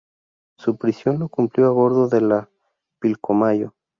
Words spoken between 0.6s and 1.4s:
prisión lo